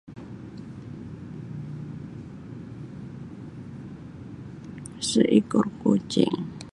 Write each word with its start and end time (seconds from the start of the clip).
Seekor 5.07 5.67
kucing. 5.79 6.39